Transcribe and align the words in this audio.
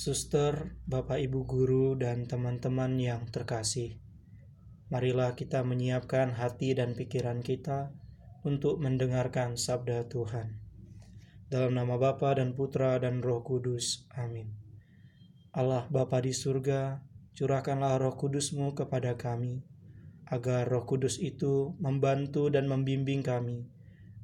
Suster, 0.00 0.80
Bapak 0.88 1.20
Ibu 1.20 1.44
guru, 1.44 1.92
dan 1.92 2.24
teman-teman 2.24 2.96
yang 2.96 3.28
terkasih, 3.28 4.00
marilah 4.88 5.36
kita 5.36 5.60
menyiapkan 5.60 6.32
hati 6.40 6.72
dan 6.72 6.96
pikiran 6.96 7.44
kita 7.44 7.92
untuk 8.40 8.80
mendengarkan 8.80 9.60
sabda 9.60 10.08
Tuhan. 10.08 10.56
Dalam 11.52 11.76
nama 11.76 12.00
Bapa 12.00 12.32
dan 12.32 12.56
Putra 12.56 12.96
dan 12.96 13.20
Roh 13.20 13.44
Kudus. 13.44 14.08
Amin. 14.16 14.56
Allah 15.52 15.84
Bapa 15.92 16.24
di 16.24 16.32
surga, 16.32 17.04
curahkanlah 17.36 18.00
Roh 18.00 18.16
Kudusmu 18.16 18.72
kepada 18.72 19.20
kami, 19.20 19.60
agar 20.32 20.64
Roh 20.64 20.88
Kudus 20.88 21.20
itu 21.20 21.76
membantu 21.76 22.48
dan 22.48 22.72
membimbing 22.72 23.20
kami 23.20 23.68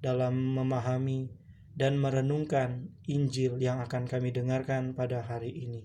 dalam 0.00 0.40
memahami 0.40 1.28
dan 1.76 2.00
merenungkan 2.00 2.88
Injil 3.04 3.60
yang 3.60 3.84
akan 3.84 4.08
kami 4.08 4.32
dengarkan 4.32 4.96
pada 4.96 5.20
hari 5.20 5.52
ini. 5.52 5.84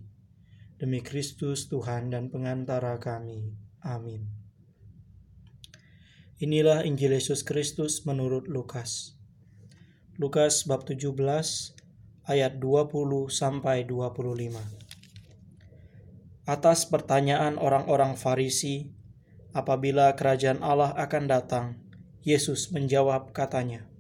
Demi 0.80 1.04
Kristus 1.04 1.68
Tuhan 1.68 2.10
dan 2.10 2.32
pengantara 2.32 2.98
kami. 2.98 3.54
Amin. 3.84 4.26
Inilah 6.42 6.88
Injil 6.88 7.14
Yesus 7.14 7.46
Kristus 7.46 8.08
menurut 8.08 8.50
Lukas. 8.50 9.20
Lukas 10.18 10.66
bab 10.66 10.88
17 10.88 11.12
ayat 12.26 12.58
20 12.58 13.30
sampai 13.30 13.84
25. 13.86 14.58
Atas 16.48 16.90
pertanyaan 16.90 17.62
orang-orang 17.62 18.18
Farisi, 18.18 18.90
apabila 19.54 20.18
kerajaan 20.18 20.66
Allah 20.66 20.96
akan 20.98 21.24
datang, 21.30 21.78
Yesus 22.26 22.74
menjawab 22.74 23.36
katanya, 23.36 23.91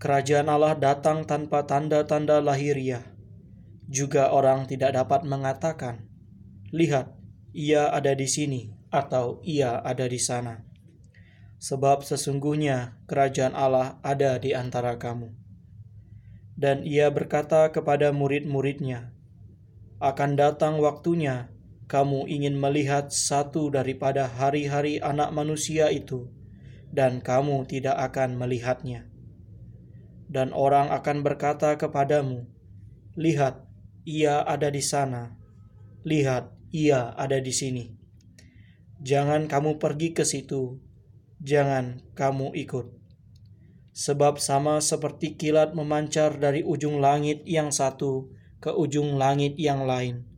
Kerajaan 0.00 0.48
Allah 0.48 0.80
datang 0.80 1.28
tanpa 1.28 1.68
tanda-tanda 1.68 2.40
lahiriah. 2.40 3.04
Juga 3.84 4.32
orang 4.32 4.64
tidak 4.64 4.96
dapat 4.96 5.28
mengatakan, 5.28 6.08
"Lihat, 6.72 7.12
ia 7.52 7.92
ada 7.92 8.16
di 8.16 8.24
sini," 8.24 8.72
atau 8.88 9.44
"ia 9.44 9.76
ada 9.76 10.08
di 10.08 10.16
sana." 10.16 10.64
Sebab 11.60 12.00
sesungguhnya 12.00 12.96
kerajaan 13.12 13.52
Allah 13.52 14.00
ada 14.00 14.40
di 14.40 14.56
antara 14.56 14.96
kamu. 14.96 15.36
Dan 16.56 16.80
ia 16.88 17.12
berkata 17.12 17.68
kepada 17.68 18.08
murid-muridnya, 18.08 19.12
"Akan 20.00 20.32
datang 20.32 20.80
waktunya 20.80 21.52
kamu 21.92 22.24
ingin 22.24 22.56
melihat 22.56 23.12
satu 23.12 23.68
daripada 23.68 24.32
hari-hari 24.32 24.96
Anak 24.96 25.28
Manusia 25.36 25.92
itu, 25.92 26.32
dan 26.88 27.20
kamu 27.20 27.68
tidak 27.68 28.00
akan 28.00 28.40
melihatnya." 28.40 29.10
Dan 30.30 30.54
orang 30.54 30.94
akan 30.94 31.26
berkata 31.26 31.74
kepadamu, 31.74 32.46
"Lihat, 33.18 33.66
ia 34.06 34.46
ada 34.46 34.70
di 34.70 34.78
sana. 34.78 35.34
Lihat, 36.06 36.54
ia 36.70 37.10
ada 37.18 37.42
di 37.42 37.50
sini." 37.50 37.90
Jangan 39.02 39.50
kamu 39.50 39.82
pergi 39.82 40.14
ke 40.14 40.22
situ, 40.22 40.78
jangan 41.42 41.98
kamu 42.14 42.54
ikut. 42.62 42.94
Sebab 43.90 44.38
sama 44.38 44.78
seperti 44.78 45.34
kilat 45.34 45.74
memancar 45.74 46.38
dari 46.38 46.62
ujung 46.62 47.02
langit 47.02 47.42
yang 47.42 47.74
satu 47.74 48.30
ke 48.62 48.70
ujung 48.70 49.18
langit 49.18 49.58
yang 49.58 49.82
lain. 49.82 50.30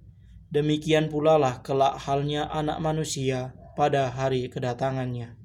Demikian 0.48 1.12
pula 1.12 1.36
lah 1.36 1.60
kelak 1.60 2.00
halnya 2.06 2.48
anak 2.48 2.80
manusia 2.80 3.52
pada 3.76 4.08
hari 4.08 4.48
kedatangannya. 4.48 5.36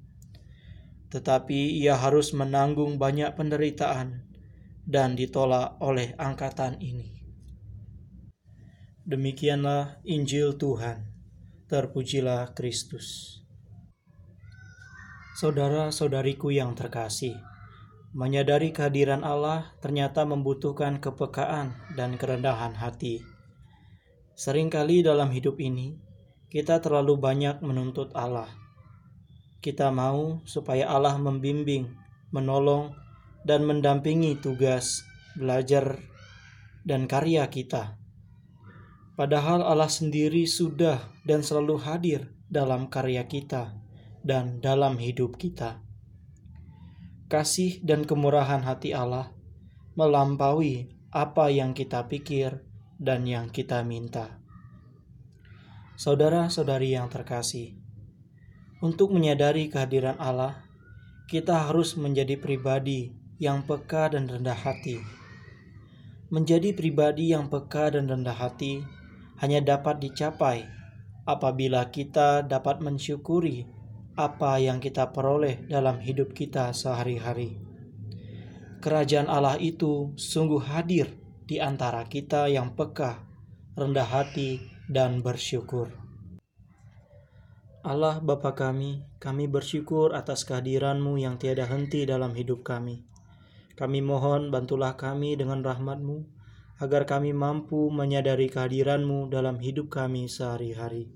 Tetapi 1.09 1.79
ia 1.83 1.97
harus 1.97 2.31
menanggung 2.37 2.99
banyak 3.01 3.33
penderitaan 3.33 4.26
dan 4.87 5.19
ditolak 5.19 5.75
oleh 5.83 6.15
angkatan 6.15 6.79
ini. 6.79 7.11
Demikianlah 9.03 9.99
Injil 10.07 10.55
Tuhan. 10.55 11.11
Terpujilah 11.67 12.55
Kristus. 12.55 13.39
Saudara-saudariku 15.35 16.49
yang 16.55 16.71
terkasih, 16.73 17.35
menyadari 18.15 18.71
kehadiran 18.71 19.27
Allah 19.27 19.75
ternyata 19.83 20.23
membutuhkan 20.23 21.03
kepekaan 21.03 21.75
dan 21.99 22.15
kerendahan 22.15 22.71
hati. 22.73 23.21
Seringkali 24.39 25.03
dalam 25.03 25.27
hidup 25.35 25.59
ini, 25.59 25.99
kita 26.47 26.79
terlalu 26.79 27.19
banyak 27.19 27.59
menuntut 27.59 28.15
Allah. 28.15 28.47
Kita 29.59 29.91
mau 29.91 30.39
supaya 30.47 30.87
Allah 30.87 31.19
membimbing, 31.19 31.91
menolong, 32.31 32.95
dan 33.47 33.63
mendampingi 33.63 34.35
tugas, 34.43 35.07
belajar, 35.39 36.03
dan 36.83 37.07
karya 37.07 37.47
kita. 37.47 37.95
Padahal 39.15 39.63
Allah 39.63 39.87
sendiri 39.87 40.43
sudah 40.43 40.99
dan 41.23 41.41
selalu 41.41 41.79
hadir 41.79 42.21
dalam 42.51 42.91
karya 42.91 43.23
kita 43.25 43.73
dan 44.21 44.59
dalam 44.59 44.99
hidup 44.99 45.39
kita. 45.39 45.79
Kasih 47.31 47.79
dan 47.83 48.03
kemurahan 48.03 48.67
hati 48.67 48.91
Allah 48.91 49.31
melampaui 49.95 50.91
apa 51.09 51.49
yang 51.49 51.71
kita 51.71 52.05
pikir 52.11 52.61
dan 52.99 53.23
yang 53.23 53.47
kita 53.49 53.81
minta. 53.81 54.37
Saudara-saudari 55.97 56.93
yang 56.93 57.09
terkasih, 57.09 57.73
untuk 58.85 59.09
menyadari 59.09 59.73
kehadiran 59.73 60.13
Allah, 60.21 60.61
kita 61.25 61.67
harus 61.67 61.97
menjadi 61.97 62.37
pribadi 62.37 63.26
yang 63.37 63.65
peka 63.65 64.13
dan 64.13 64.25
rendah 64.25 64.57
hati. 64.57 65.01
Menjadi 66.33 66.73
pribadi 66.73 67.31
yang 67.31 67.47
peka 67.47 67.93
dan 67.93 68.09
rendah 68.09 68.35
hati 68.35 68.83
hanya 69.39 69.61
dapat 69.61 70.01
dicapai 70.01 70.65
apabila 71.29 71.87
kita 71.93 72.41
dapat 72.43 72.81
mensyukuri 72.81 73.69
apa 74.17 74.57
yang 74.57 74.81
kita 74.81 75.13
peroleh 75.13 75.61
dalam 75.69 76.01
hidup 76.01 76.33
kita 76.33 76.73
sehari-hari. 76.73 77.61
Kerajaan 78.81 79.29
Allah 79.29 79.61
itu 79.61 80.17
sungguh 80.17 80.61
hadir 80.65 81.13
di 81.45 81.61
antara 81.61 82.05
kita 82.09 82.49
yang 82.49 82.73
peka, 82.73 83.21
rendah 83.77 84.05
hati, 84.05 84.61
dan 84.89 85.21
bersyukur. 85.21 85.93
Allah 87.87 88.19
Bapa 88.19 88.51
kami, 88.51 89.05
kami 89.21 89.47
bersyukur 89.47 90.11
atas 90.11 90.43
kehadiran-Mu 90.43 91.15
yang 91.21 91.39
tiada 91.39 91.63
henti 91.69 92.03
dalam 92.03 92.35
hidup 92.35 92.67
kami. 92.67 93.07
Kami 93.77 94.01
mohon 94.01 94.49
bantulah 94.49 94.97
kami 94.97 95.37
dengan 95.37 95.61
rahmat-Mu, 95.61 96.25
agar 96.81 97.05
kami 97.05 97.29
mampu 97.29 97.93
menyadari 97.93 98.49
kehadiran-Mu 98.49 99.29
dalam 99.29 99.61
hidup 99.61 99.93
kami 99.93 100.25
sehari-hari. 100.25 101.13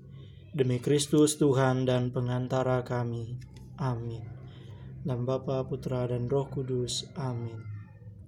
Demi 0.54 0.78
Kristus 0.78 1.42
Tuhan 1.42 1.90
dan 1.90 2.14
pengantara 2.14 2.86
kami. 2.86 3.40
Amin. 3.82 4.22
Dan 5.02 5.26
Bapa, 5.26 5.66
Putra, 5.66 6.06
dan 6.06 6.30
Roh 6.30 6.46
Kudus. 6.46 7.10
Amin. 7.18 7.71